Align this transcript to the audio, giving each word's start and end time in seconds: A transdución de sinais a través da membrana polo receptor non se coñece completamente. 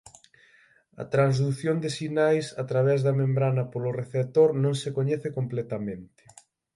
A 1.01 1.03
transdución 1.13 1.75
de 1.83 1.89
sinais 1.97 2.45
a 2.61 2.63
través 2.71 2.99
da 3.05 3.17
membrana 3.21 3.63
polo 3.73 3.91
receptor 4.01 4.49
non 4.63 4.73
se 4.81 4.89
coñece 4.97 5.27
completamente. 5.37 6.23